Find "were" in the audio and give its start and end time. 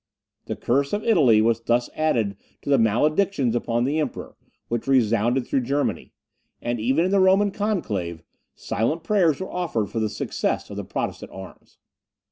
9.39-9.51